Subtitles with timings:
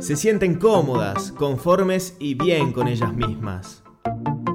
[0.00, 3.82] se sienten cómodas, conformes y bien con ellas mismas.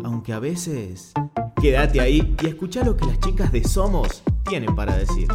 [0.03, 1.13] Aunque a veces...
[1.61, 5.27] Quédate ahí y escucha lo que las chicas de Somos tienen para decir.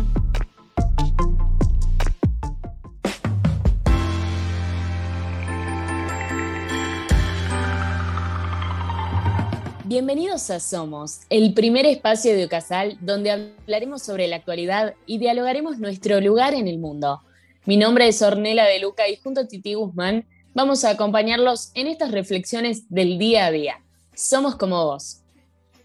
[9.87, 15.79] Bienvenidos a Somos, el primer espacio de Ocasal donde hablaremos sobre la actualidad y dialogaremos
[15.79, 17.23] nuestro lugar en el mundo.
[17.65, 21.87] Mi nombre es Ornela de Luca y junto a Titi Guzmán vamos a acompañarlos en
[21.87, 23.83] estas reflexiones del día a día.
[24.15, 25.21] Somos como vos.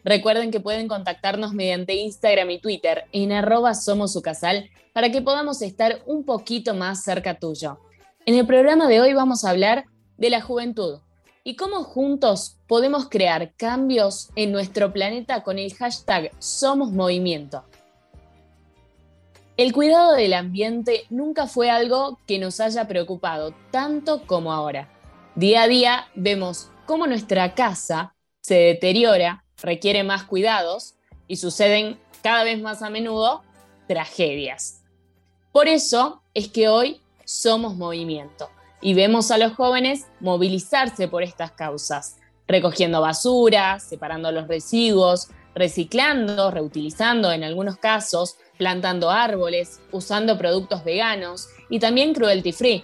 [0.03, 6.01] Recuerden que pueden contactarnos mediante Instagram y Twitter en arroba somosucasal para que podamos estar
[6.05, 7.79] un poquito más cerca tuyo.
[8.25, 9.85] En el programa de hoy vamos a hablar
[10.17, 10.99] de la juventud,
[11.43, 17.65] y cómo juntos podemos crear cambios en nuestro planeta con el hashtag Somos Movimiento.
[19.55, 24.89] El cuidado del ambiente nunca fue algo que nos haya preocupado tanto como ahora.
[25.35, 30.95] Día a día vemos cómo nuestra casa se deteriora, requiere más cuidados
[31.27, 33.43] y suceden cada vez más a menudo
[33.87, 34.81] tragedias.
[35.51, 38.49] Por eso es que hoy somos movimiento
[38.81, 42.17] y vemos a los jóvenes movilizarse por estas causas,
[42.47, 51.47] recogiendo basura, separando los residuos, reciclando, reutilizando en algunos casos, plantando árboles, usando productos veganos
[51.69, 52.83] y también cruelty free,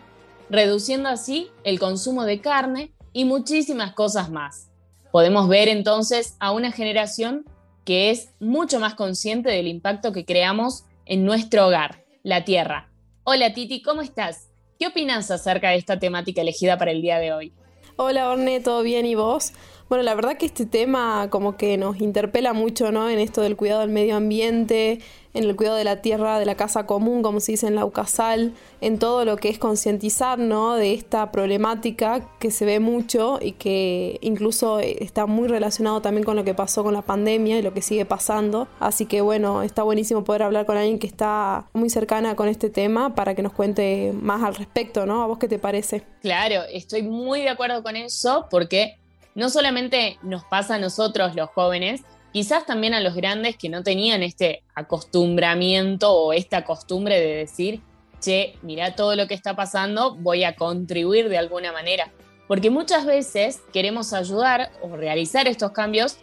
[0.49, 4.69] reduciendo así el consumo de carne y muchísimas cosas más.
[5.11, 7.45] Podemos ver entonces a una generación
[7.85, 12.89] que es mucho más consciente del impacto que creamos en nuestro hogar, la tierra.
[13.23, 14.49] Hola Titi, ¿cómo estás?
[14.77, 17.53] ¿Qué opinas acerca de esta temática elegida para el día de hoy?
[17.95, 19.53] Hola Orne, ¿todo bien y vos?
[19.89, 23.09] Bueno, la verdad que este tema como que nos interpela mucho, ¿no?
[23.09, 24.99] En esto del cuidado del medio ambiente,
[25.33, 27.85] en el cuidado de la tierra, de la casa común, como se dice en la
[27.85, 30.75] UCASAL, en todo lo que es concientizar, ¿no?
[30.75, 36.35] De esta problemática que se ve mucho y que incluso está muy relacionado también con
[36.35, 38.67] lo que pasó con la pandemia y lo que sigue pasando.
[38.79, 42.69] Así que bueno, está buenísimo poder hablar con alguien que está muy cercana con este
[42.69, 45.23] tema para que nos cuente más al respecto, ¿no?
[45.23, 46.03] ¿A vos qué te parece?
[46.21, 48.99] Claro, estoy muy de acuerdo con eso porque
[49.35, 52.01] no solamente nos pasa a nosotros los jóvenes,
[52.31, 57.81] quizás también a los grandes que no tenían este acostumbramiento o esta costumbre de decir,
[58.19, 62.11] che, mira todo lo que está pasando, voy a contribuir de alguna manera.
[62.47, 66.17] Porque muchas veces queremos ayudar o realizar estos cambios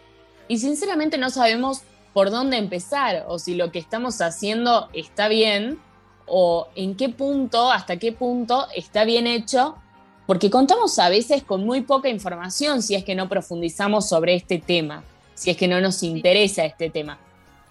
[0.47, 1.81] y sinceramente no sabemos
[2.13, 5.79] por dónde empezar o si lo que estamos haciendo está bien
[6.25, 9.75] o en qué punto, hasta qué punto está bien hecho
[10.27, 14.59] porque contamos a veces con muy poca información si es que no profundizamos sobre este
[14.59, 17.17] tema, si es que no nos interesa este tema.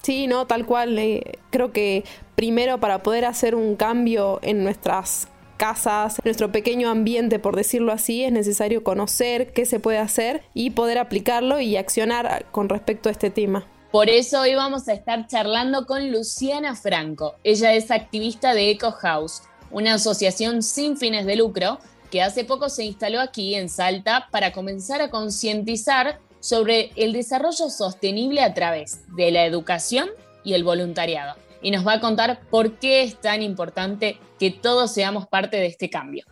[0.03, 0.99] Sí, no, tal cual.
[0.99, 5.29] Eh, creo que primero para poder hacer un cambio en nuestras
[5.59, 10.71] casas, nuestro pequeño ambiente, por decirlo así, es necesario conocer qué se puede hacer y
[10.71, 13.67] poder aplicarlo y accionar con respecto a este tema.
[13.91, 17.37] Por eso hoy vamos a estar charlando con Luciana Franco.
[17.45, 21.79] Ella es activista de Eco House, una asociación sin fines de lucro
[22.17, 27.69] que hace poco se instaló aquí en Salta para comenzar a concientizar sobre el desarrollo
[27.69, 30.09] sostenible a través de la educación
[30.43, 31.37] y el voluntariado.
[31.61, 35.67] Y nos va a contar por qué es tan importante que todos seamos parte de
[35.67, 36.25] este cambio.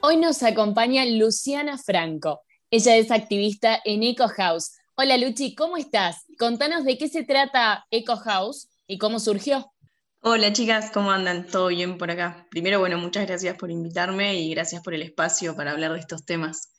[0.00, 2.40] Hoy nos acompaña Luciana Franco.
[2.72, 6.26] Ella es activista en Eco House, Hola Luchi, ¿cómo estás?
[6.38, 9.72] Contanos de qué se trata Eco House y cómo surgió.
[10.20, 11.46] Hola chicas, ¿cómo andan?
[11.46, 12.46] ¿Todo bien por acá?
[12.50, 16.26] Primero, bueno, muchas gracias por invitarme y gracias por el espacio para hablar de estos
[16.26, 16.72] temas.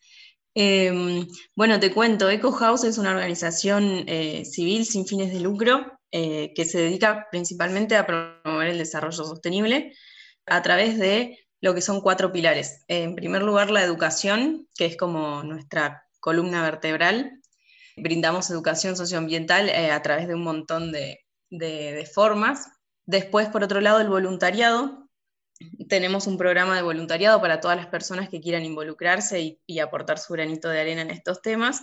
[0.54, 5.98] Em, bueno, te cuento, Eco House es una organización eh, civil sin fines de lucro
[6.12, 9.96] eh, que se dedica principalmente a promover el desarrollo sostenible
[10.46, 12.84] a través de lo que son cuatro pilares.
[12.88, 17.41] En primer lugar, la educación, que es como nuestra columna vertebral,
[17.98, 21.20] brindamos educación socioambiental eh, a través de un montón de,
[22.14, 22.68] formas.
[23.06, 25.10] Después, por otro lado, el voluntariado.
[25.90, 30.34] Tenemos un programa de voluntariado para todas las personas que quieran involucrarse y, aportar su
[30.34, 31.82] granito de arena en estos temas.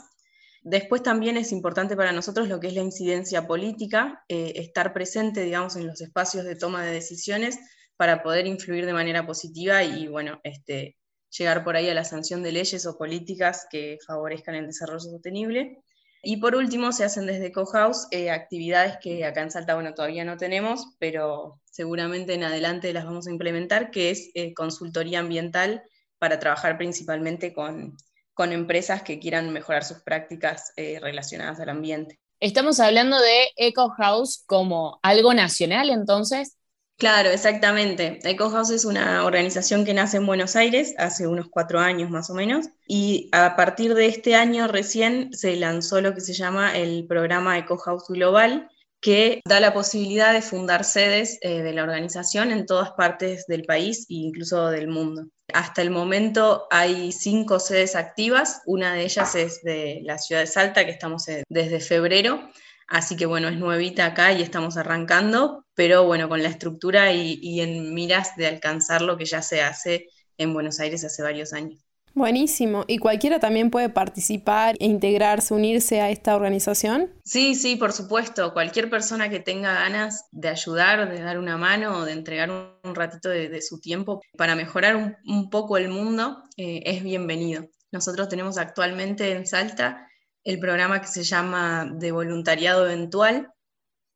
[0.62, 5.42] Después también es importante para nosotros lo que es la incidencia política, eh, estar presente,
[5.42, 7.58] digamos, en los espacios de toma de decisiones
[7.96, 10.96] para poder influir de manera positiva y, bueno, este,
[11.30, 15.82] llegar por ahí a la sanción de leyes o políticas que favorezcan el desarrollo sostenible.
[16.30, 20.26] Y por último, se hacen desde Cohouse eh, actividades que acá en Salta, bueno, todavía
[20.26, 25.82] no tenemos, pero seguramente en adelante las vamos a implementar, que es eh, consultoría ambiental
[26.18, 27.96] para trabajar principalmente con,
[28.34, 32.20] con empresas que quieran mejorar sus prácticas eh, relacionadas al ambiente.
[32.40, 36.57] Estamos hablando de Eco House como algo nacional, entonces.
[36.98, 38.18] Claro, exactamente.
[38.24, 42.28] Eco House es una organización que nace en Buenos Aires hace unos cuatro años más
[42.28, 46.76] o menos y a partir de este año recién se lanzó lo que se llama
[46.76, 48.68] el programa Eco House Global,
[49.00, 53.62] que da la posibilidad de fundar sedes eh, de la organización en todas partes del
[53.62, 55.28] país e incluso del mundo.
[55.54, 60.48] Hasta el momento hay cinco sedes activas, una de ellas es de la ciudad de
[60.48, 62.50] Salta, que estamos desde febrero,
[62.88, 67.38] así que bueno, es nuevita acá y estamos arrancando, pero bueno, con la estructura y,
[67.40, 70.08] y en miras de alcanzar lo que ya se hace
[70.38, 71.88] en Buenos Aires hace varios años.
[72.18, 72.84] Buenísimo.
[72.88, 77.12] ¿Y cualquiera también puede participar e integrarse, unirse a esta organización?
[77.24, 78.52] Sí, sí, por supuesto.
[78.52, 82.94] Cualquier persona que tenga ganas de ayudar, de dar una mano o de entregar un,
[82.96, 87.68] ratito de, su tiempo para mejorar un, poco el mundo eh, es bienvenido.
[87.92, 90.07] Nosotros tenemos actualmente en Salta
[90.48, 93.52] el programa que se llama de voluntariado eventual,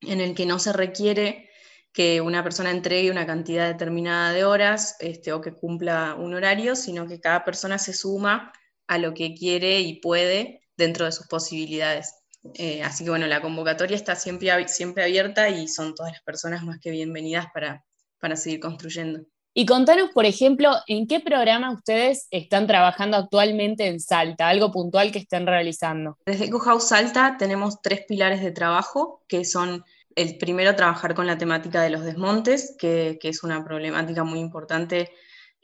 [0.01, 1.51] en el que no se requiere
[1.93, 6.75] que una persona entregue una cantidad determinada de horas este, o que cumpla un horario,
[6.75, 8.51] sino que cada persona se suma
[8.87, 12.15] a lo que quiere y puede dentro de sus posibilidades.
[12.55, 16.65] Eh, así que bueno, la convocatoria está siempre, siempre abierta y son todas las personas
[16.65, 17.85] más que bienvenidas para,
[18.19, 19.21] para seguir construyendo.
[19.55, 25.13] Y contanos, por ejemplo, en qué programa ustedes están trabajando actualmente en Salta, algo puntual
[25.13, 26.17] que estén realizando.
[26.25, 29.85] Desde EcoHouse Salta tenemos tres pilares de trabajo, que son
[30.17, 35.11] el primero, trabajar con la temática de los desmontes, que, es una problemática muy importante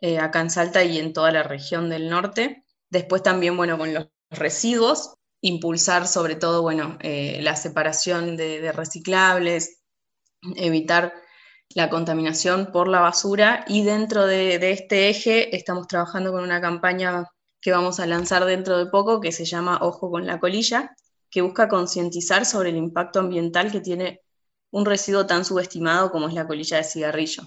[0.00, 2.64] eh, acá en Salta y en toda la región del norte.
[2.90, 9.80] Después también, bueno, con los residuos, impulsar sobre todo, bueno, eh, la separación de, reciclables,
[10.56, 11.12] evitar
[11.74, 17.26] la contaminación por la basura y dentro de, este eje estamos trabajando con una campaña
[17.60, 20.94] que vamos a lanzar dentro de poco que se llama Ojo con la colilla,
[21.30, 24.22] que busca concientizar sobre el impacto ambiental que tiene
[24.70, 27.42] un residuo tan subestimado como es la colilla de cigarrillo.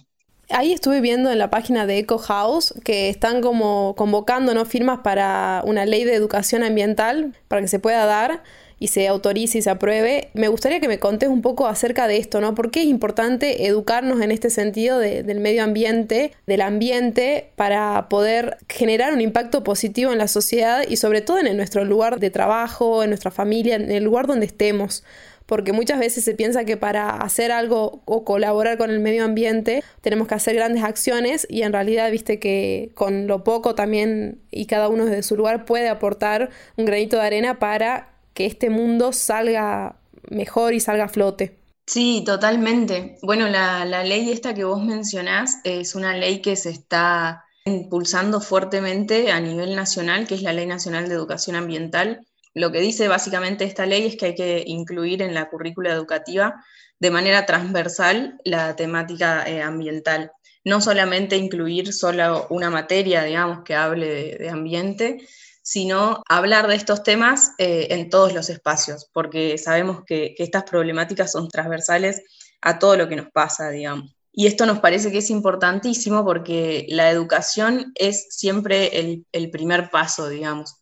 [0.50, 4.66] Ahí estuve viendo en la página de Eco House que están como convocando ¿no?
[4.66, 8.44] firmas para una ley de educación ambiental para que se pueda dar
[8.82, 10.30] y se autorice y se apruebe.
[10.34, 12.56] Me gustaría que me contes un poco acerca de esto, ¿no?
[12.56, 18.58] ¿Por qué es importante educarnos en este sentido del medio ambiente, del ambiente, para poder
[18.68, 23.04] generar un impacto positivo en la sociedad y sobre todo en nuestro lugar de trabajo,
[23.04, 25.04] en nuestra familia, en el lugar donde estemos?
[25.48, 29.84] porque muchas veces se piensa que para hacer algo o colaborar con el medio ambiente
[30.00, 34.66] tenemos que hacer grandes acciones y en realidad viste que con lo poco también y
[34.68, 39.14] cada uno desde su lugar puede aportar un granito de arena para que este mundo
[39.14, 39.96] salga
[40.30, 41.58] mejor y salga a flote.
[41.86, 43.18] Sí, totalmente.
[43.22, 49.32] Bueno, la, ley esta que vos mencionás es una ley que se está impulsando fuertemente
[49.32, 53.64] a nivel nacional, que es la Ley Nacional de Educación Ambiental, lo que dice básicamente
[53.64, 56.64] esta ley es que hay que incluir en la currícula educativa
[57.00, 60.32] de manera transversal la temática eh, ambiental.
[60.64, 65.26] No solamente incluir solo una materia, digamos, que hable de, ambiente,
[65.62, 71.32] sino hablar de estos temas eh, en todos los espacios, porque sabemos que, estas problemáticas
[71.32, 72.24] son transversales
[72.62, 74.16] a todo lo que nos pasa, digamos.
[74.34, 80.30] Y esto nos parece que es importantísimo porque la educación es siempre el, primer paso,
[80.30, 80.78] digamos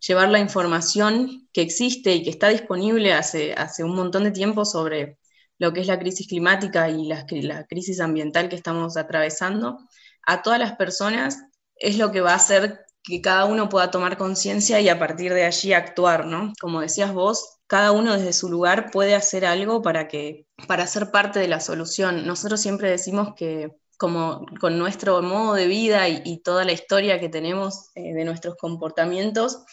[0.00, 4.64] llevar la información que existe y que está disponible hace, hace un montón de tiempo
[4.64, 5.18] sobre
[5.58, 9.78] lo que es la crisis climática y la, la crisis ambiental que estamos atravesando,
[10.24, 11.42] a todas las personas
[11.74, 15.32] es lo que va a hacer que cada uno pueda tomar conciencia y a partir
[15.32, 16.52] de allí actuar, ¿no?
[16.60, 21.10] Como decías vos, cada uno desde su lugar puede hacer algo para que para ser
[21.10, 22.26] parte de la solución.
[22.26, 27.28] Nosotros siempre decimos que como con nuestro modo de vida y, toda la historia que
[27.28, 29.64] tenemos eh, de nuestros comportamientos,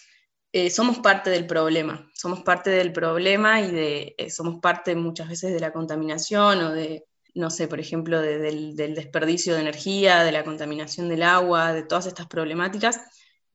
[0.52, 5.30] eh, somos parte del problema, somos parte del problema y de, eh, somos parte muchas
[5.30, 7.06] veces de la contaminación o de,
[7.36, 12.08] no sé, por ejemplo, del, desperdicio de energía, de la contaminación del agua, de todas
[12.08, 13.02] estas problemáticas,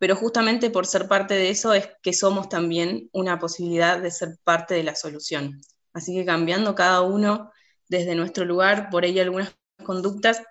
[0.00, 4.30] pero justamente por ser parte de eso es que somos también una posibilidad de ser
[4.44, 5.60] parte de la solución.
[5.92, 7.52] Así que cambiando cada uno
[7.86, 9.54] desde nuestro lugar, por ahí algunas
[9.84, 10.42] conductas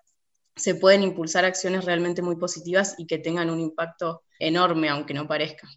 [0.55, 5.27] se pueden impulsar acciones realmente muy positivas y que tengan un impacto enorme, aunque no
[5.27, 5.67] parezca.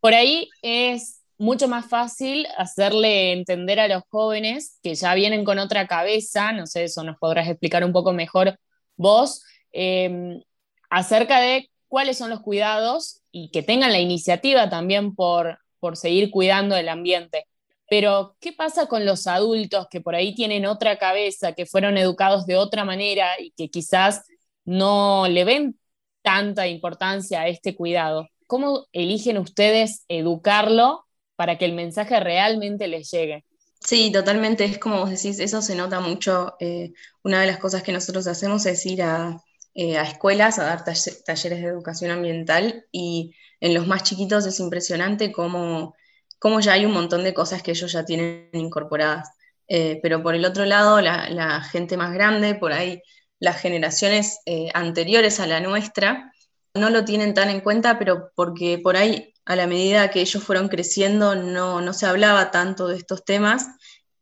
[0.00, 5.60] Por ahí es mucho más fácil hacerle entender a los jóvenes que ya vienen con
[5.60, 8.58] otra cabeza, no sé, eso nos podrás explicar un poco mejor
[8.96, 10.42] vos, em,
[10.90, 16.30] acerca de cuáles son los cuidados y que tengan la iniciativa también por, por seguir
[16.30, 17.46] cuidando el ambiente.
[17.86, 22.46] Pero, ¿qué pasa con los adultos que por ahí tienen otra cabeza, que fueron educados
[22.46, 24.24] de otra manera y que quizás
[24.64, 25.78] no le ven
[26.22, 28.26] tanta importancia a este cuidado?
[28.52, 31.06] ¿cómo eligen ustedes educarlo
[31.36, 33.46] para que el mensaje realmente les llegue?
[33.80, 36.54] Sí, totalmente, es como vos decís, eso se nota mucho.
[36.60, 36.92] Eh,
[37.24, 39.42] una de las cosas que nosotros hacemos es ir a,
[39.74, 45.32] eh, escuelas a dar talleres de educación ambiental y en los más chiquitos es impresionante
[45.32, 45.94] cómo,
[46.38, 49.30] cómo ya hay un montón de cosas que ellos ya tienen incorporadas.
[49.68, 53.02] Eh, pero por el otro lado, la, gente más grande, por ahí
[53.38, 54.38] las generaciones
[54.74, 56.32] anteriores a la nuestra,
[56.74, 60.42] no lo tienen tan en cuenta, pero porque por ahí a la medida que ellos
[60.42, 63.68] fueron creciendo no, se hablaba tanto de estos temas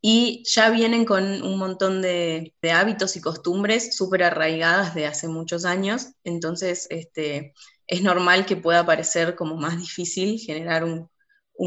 [0.00, 5.64] y ya vienen con un montón de, hábitos y costumbres súper arraigadas de hace muchos
[5.64, 7.54] años, entonces este,
[7.86, 11.08] es normal que pueda parecer como más difícil generar un,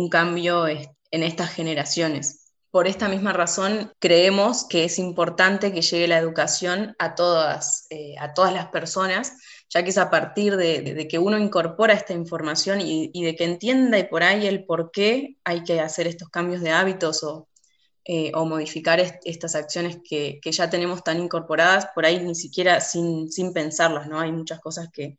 [0.09, 2.43] cambio en estas generaciones.
[2.73, 8.15] Por esta misma razón, creemos que es importante que llegue la educación a todas, eh,
[8.19, 9.33] a todas las personas,
[9.69, 13.99] ya que es a partir de, que uno incorpora esta información y, de que entienda
[13.99, 17.23] y por ahí el por qué hay que hacer estos cambios de hábitos
[18.05, 24.07] eh, modificar estas acciones que, ya tenemos tan incorporadas, por ahí ni siquiera sin, pensarlas,
[24.07, 24.19] ¿no?
[24.19, 25.17] Hay muchas cosas que,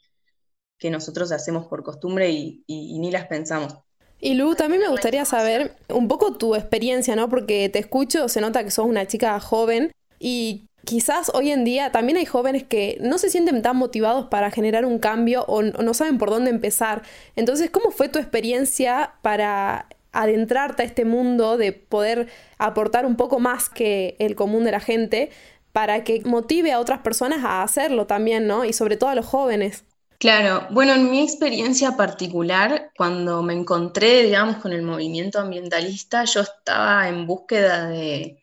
[0.90, 3.74] nosotros hacemos por costumbre y, y ni las pensamos.
[4.20, 7.30] Y Lu, también me gustaría saber un poco tu experiencia, ¿no?
[7.30, 11.90] Porque te escucho, se nota que sos una chica joven y quizás hoy en día
[11.92, 15.94] también hay jóvenes que no se sienten tan motivados para generar un cambio o, no
[15.94, 17.02] saben por dónde empezar.
[17.36, 22.28] Entonces, ¿cómo fue tu experiencia para adentrarte a este mundo de poder
[22.58, 25.30] aportar un poco más que el común de la gente
[25.72, 28.64] para que motive a otras personas a hacerlo también, ¿no?
[28.64, 29.84] Y sobre todo a los jóvenes.
[30.18, 36.40] Claro, bueno, en mi experiencia particular, cuando me encontré, digamos, con el movimiento ambientalista, yo
[36.40, 38.40] estaba en búsqueda de,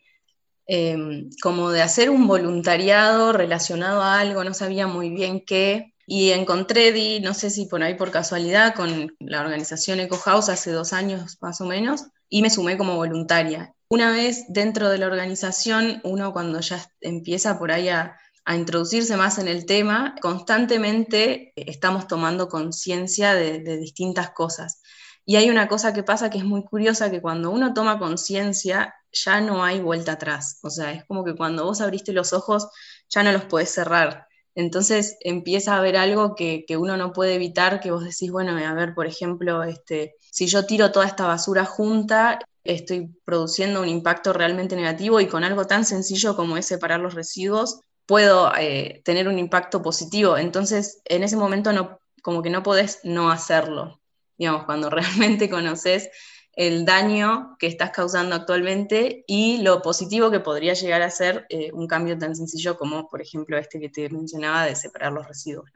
[0.66, 6.30] Em, como de hacer un voluntariado relacionado a algo, no sabía muy bien qué, y
[6.30, 10.70] encontré, di, no sé si por ahí por casualidad, con la organización Eco House hace
[10.72, 13.74] dos años más o menos, y me sumé como voluntaria.
[13.88, 18.16] Una vez dentro de la organización, uno cuando ya empieza por ahí a,
[18.48, 24.80] introducirse más en el tema, constantemente estamos tomando conciencia de, distintas cosas.
[25.24, 28.94] Y hay una cosa que pasa que es muy curiosa, que cuando uno toma conciencia,
[29.12, 30.58] ya no hay vuelta atrás.
[30.62, 32.68] O sea, es como que cuando vos abriste los ojos,
[33.08, 34.26] ya no los podés cerrar.
[34.54, 38.74] Entonces empieza a haber algo que, uno no puede evitar, que vos decís, bueno, a
[38.74, 44.32] ver, por ejemplo, este, si yo tiro toda esta basura junta, estoy produciendo un impacto
[44.32, 49.28] realmente negativo y con algo tan sencillo como es separar los residuos, puedo eh, tener
[49.28, 50.36] un impacto positivo.
[50.36, 54.00] Entonces, en ese momento no, como que no podés no hacerlo.
[54.36, 56.10] Digamos, cuando realmente conoces
[56.54, 61.70] el daño que estás causando actualmente y lo positivo que podría llegar a ser eh,
[61.72, 65.70] un cambio tan sencillo como, por ejemplo, este que te mencionaba de separar los residuos.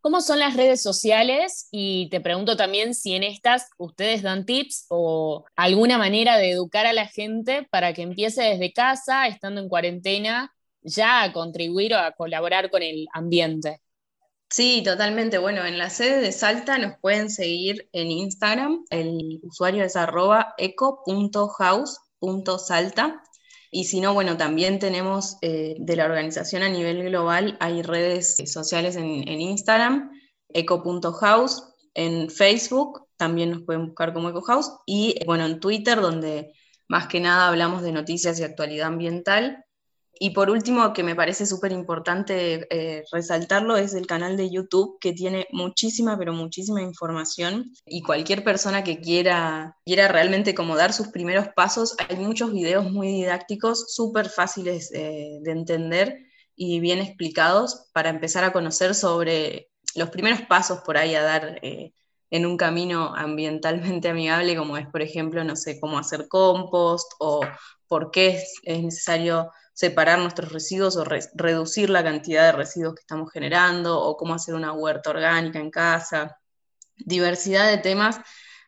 [0.00, 1.68] ¿Cómo son las redes sociales?
[1.70, 6.86] Y te pregunto también si en estas ustedes dan tips o alguna manera de educar
[6.86, 11.98] a la gente para que empiece desde casa, estando en cuarentena, ya a contribuir o
[11.98, 13.82] a colaborar con el ambiente.
[14.50, 15.38] Sí, totalmente.
[15.38, 18.84] Bueno, en la sede de Salta nos pueden seguir en Instagram.
[18.90, 23.22] El usuario es arroba eco.house.salta.
[23.70, 28.38] Y si no, bueno, también tenemos eh, de la organización a nivel global, hay redes
[28.46, 30.10] sociales en, Instagram,
[30.48, 31.62] eco.house,
[31.94, 36.52] en Facebook, también nos pueden buscar como EcoHouse, y bueno, en Twitter, donde
[36.88, 39.64] más que nada hablamos de noticias y actualidad ambiental.
[40.18, 44.98] Y por último, que me parece súper importante eh, resaltarlo, es el canal de YouTube
[45.00, 47.72] que tiene muchísima, pero muchísima información.
[47.86, 52.90] Y cualquier persona que quiera, quiera realmente como dar sus primeros pasos, hay muchos videos
[52.90, 56.18] muy didácticos, súper fáciles eh, de entender
[56.54, 61.58] y bien explicados para empezar a conocer sobre los primeros pasos por ahí a dar
[61.62, 61.94] eh,
[62.30, 67.40] en un camino ambientalmente amigable, como es, por ejemplo, no sé, cómo hacer compost o
[67.88, 73.00] por qué es, es necesario separar nuestros residuos o reducir la cantidad de residuos que
[73.00, 76.38] estamos generando, o cómo hacer una huerta orgánica en casa.
[76.98, 78.20] Diversidad de temas.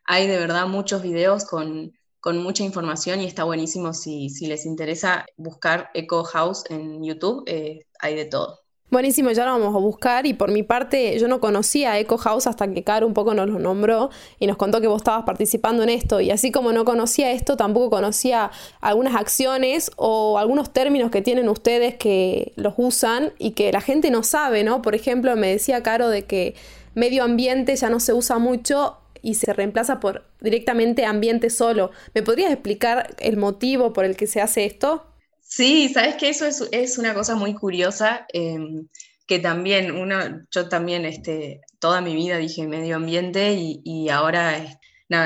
[0.07, 1.93] Hay de verdad muchos videos con,
[2.25, 8.15] mucha información y está buenísimo si, les interesa buscar Eco House en YouTube, eh, hay
[8.15, 8.62] de todo.
[8.93, 12.47] Buenísimo, ya lo vamos a buscar y por mi parte yo no conocía Eco House
[12.47, 15.83] hasta que Caro un poco nos lo nombró y nos contó que vos estabas participando
[15.83, 18.51] en esto y así como no conocía esto, tampoco conocía
[18.83, 24.11] algunas acciones o algunos términos que tienen ustedes que los usan y que la gente
[24.11, 24.83] no sabe, ¿no?
[24.83, 26.55] Por ejemplo, me decía Caro de que
[26.95, 31.93] medio ambiente ya no se usa mucho y se reemplaza por directamente ambiente solo.
[32.13, 35.07] ¿Me podrías explicar el motivo por el que se hace esto?
[35.55, 38.89] Sí, sabes que eso es, una cosa muy curiosa, em,
[39.27, 40.17] que también uno,
[40.51, 44.79] yo también este, toda mi vida dije medio ambiente y, ahora,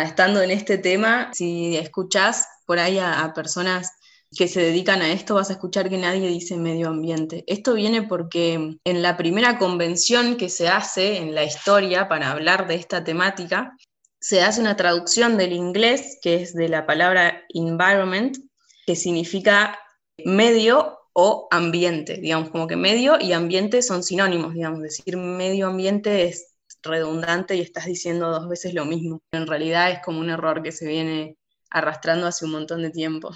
[0.02, 3.92] estando en este tema, si escuchás por ahí a, personas
[4.36, 7.44] que se dedican a esto, vas a escuchar que nadie dice medio ambiente.
[7.46, 12.66] Esto viene porque en la primera convención que se hace en la historia para hablar
[12.66, 13.76] de esta temática,
[14.20, 18.38] se hace una traducción del inglés, que es de la palabra environment,
[18.86, 19.78] que significa
[20.24, 26.24] medio o ambiente, digamos, como que medio y ambiente son sinónimos, digamos, decir medio ambiente
[26.24, 29.22] es redundante y estás diciendo dos veces lo mismo.
[29.32, 31.36] En realidad es como un error que se viene
[31.70, 33.30] arrastrando hace un montón de tiempo.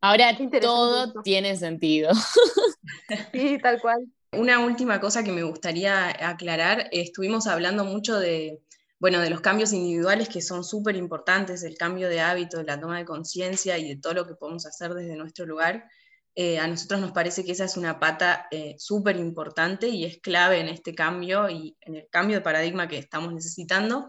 [0.00, 2.10] Ahora todo tiene sentido.
[3.32, 4.06] Sí, tal cual.
[4.32, 8.60] Una última cosa que me gustaría aclarar, estuvimos hablando mucho de,
[8.98, 12.98] bueno, de los cambios individuales que son súper importantes, el cambio de hábito, la toma
[12.98, 15.84] de conciencia y de todo lo que podemos hacer desde nuestro lugar.
[16.36, 20.18] Eh, a nosotros nos parece que esa es una pata eh, súper importante y es
[20.18, 24.08] clave en este cambio y en el cambio de paradigma que estamos necesitando,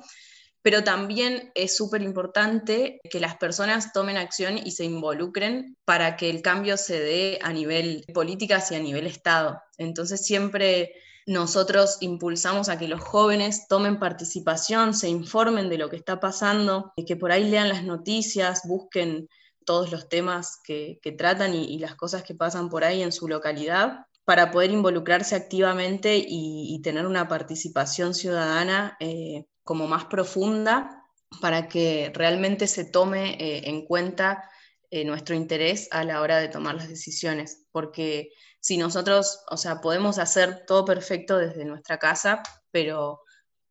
[0.63, 6.32] pero también es súper importante que las personas tomen acción y se involucren para que
[6.32, 9.62] el cambio se dé a nivel políticas y a nivel Estado.
[9.77, 10.94] Entonces siempre
[11.25, 16.94] nosotros impulsamos a que los jóvenes tomen participación, se informen de lo que está pasando,
[17.05, 19.27] que por ahí lean las noticias, busquen
[19.65, 24.05] todos los temas que, tratan y, las cosas que pasan por ahí en su localidad
[24.24, 31.03] para poder involucrarse activamente y, tener una participación ciudadana eh, como más profunda
[31.41, 34.48] para que realmente se tome eh, en cuenta
[34.91, 37.65] eh, nuestro interés a la hora de tomar las decisiones.
[37.72, 38.29] Porque
[38.65, 42.41] si nosotros, o sea, podemos hacer todo perfecto desde nuestra casa,
[42.72, 43.19] pero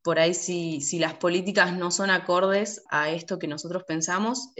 [0.04, 4.52] por ahí si, si las políticas no son acordes a esto que nosotros pensamos,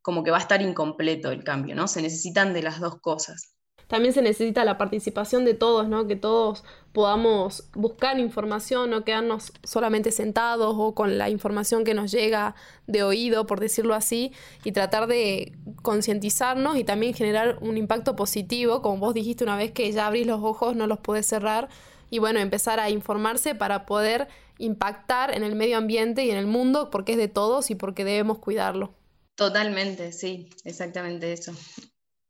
[0.00, 1.88] como que va a estar incompleto el cambio, ¿no?
[1.88, 3.56] Se necesitan de las dos cosas.
[3.92, 6.06] También se necesita la participación de todos, ¿no?
[6.06, 12.10] Que todos podamos buscar información, no quedarnos solamente sentados o con la información que nos
[12.10, 12.54] llega
[12.86, 14.32] de oído, por decirlo así,
[14.64, 19.72] y tratar de concientizarnos y también generar un impacto positivo, como vos dijiste una vez
[19.72, 21.68] que ya abrís los ojos, no los podés cerrar,
[22.08, 26.46] y bueno, empezar a informarse para poder impactar en el medio ambiente y en el
[26.46, 28.94] mundo, porque es de todos y porque debemos cuidarlo.
[29.34, 31.52] Totalmente, sí, exactamente eso.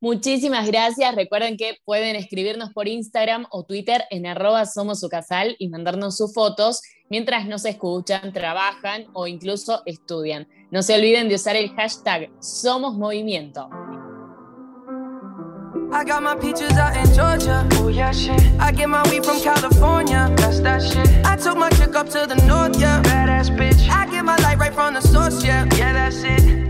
[0.03, 1.15] Muchísimas gracias.
[1.15, 6.35] Recuerden que pueden escribirnos por Instagram o Twitter en arroba somos casal y mandarnos sus
[6.35, 10.49] fotos mientras nos escuchan, trabajan o incluso estudian.
[10.73, 13.71] No se olviden de usar el hashtag Somos Movimiento.
[15.93, 17.65] I got my peaches out in Georgia.
[17.75, 18.41] Oh yeah, shit.
[18.59, 20.33] I get my weed from California.
[20.37, 21.07] That's that shit.
[21.25, 23.01] I took my chick up to the north, yeah.
[23.03, 23.89] Badass bitch.
[23.89, 25.65] I get my light right from the source, yeah.
[25.77, 26.63] Yeah, that's it.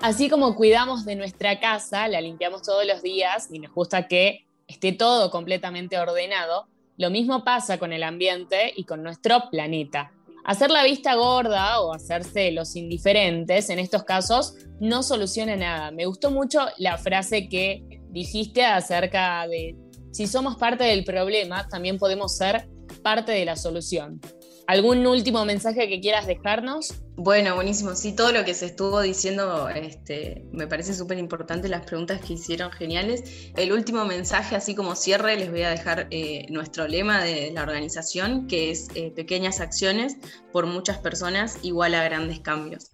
[0.00, 4.46] Así como cuidamos de nuestra casa, la limpiamos todos los días y nos gusta que
[4.68, 10.12] esté todo completamente ordenado, lo mismo pasa con el ambiente y con nuestro planeta.
[10.44, 15.90] Hacer la vista gorda o hacerse los indiferentes en estos casos no soluciona nada.
[15.90, 19.76] Me gustó mucho la frase que dijiste acerca de
[20.12, 22.68] si somos parte del problema, también podemos ser
[23.02, 24.20] parte de la solución.
[24.68, 26.92] ¿Algún último mensaje que quieras dejarnos?
[27.16, 27.94] Bueno, buenísimo.
[27.94, 32.34] Sí, todo lo que se estuvo diciendo este, me parece súper importante, las preguntas que
[32.34, 33.50] hicieron geniales.
[33.56, 37.62] El último mensaje, así como cierre, les voy a dejar eh, nuestro lema de la
[37.62, 40.18] organización, que es eh, pequeñas acciones
[40.52, 42.90] por muchas personas igual a grandes cambios.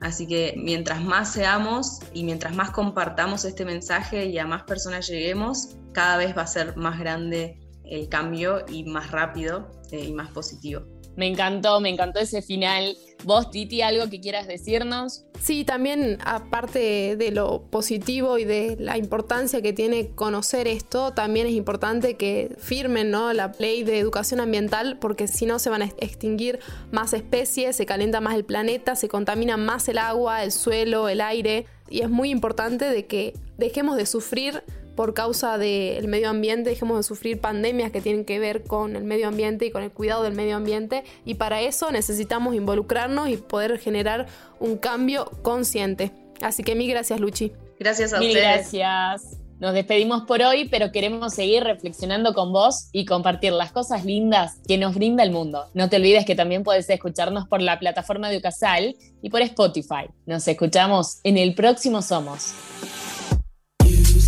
[0.00, 5.06] Así que mientras más seamos y mientras más compartamos este mensaje y a más personas
[5.06, 10.12] lleguemos, cada vez va a ser más grande el cambio y más rápido eh, y
[10.12, 10.93] más positivo.
[11.16, 12.96] Me encantó, me encantó ese final.
[13.24, 15.24] ¿Vos, Titi, algo que quieras decirnos?
[15.40, 21.46] Sí, también aparte de lo positivo y de la importancia que tiene conocer esto, también
[21.46, 23.32] es importante que firmen ¿no?
[23.32, 27.86] la ley de educación ambiental porque si no se van a extinguir más especies, se
[27.86, 32.10] calienta más el planeta, se contamina más el agua, el suelo, el aire y es
[32.10, 34.62] muy importante de que dejemos de sufrir
[34.94, 39.04] por causa del medio ambiente, dejemos de sufrir pandemias que tienen que ver con el
[39.04, 43.36] medio ambiente y con el cuidado del medio ambiente y para eso necesitamos involucrarnos y
[43.36, 44.26] poder generar
[44.60, 46.12] un cambio consciente.
[46.40, 47.52] Así que mil gracias Luchi.
[47.78, 49.38] Gracias a mil gracias.
[49.60, 54.58] Nos despedimos por hoy, pero queremos seguir reflexionando con vos y compartir las cosas lindas
[54.66, 55.66] que nos brinda el mundo.
[55.74, 60.10] No te olvides que también puedes escucharnos por la plataforma de Ucasal y por Spotify.
[60.26, 62.52] Nos escuchamos en el próximo Somos.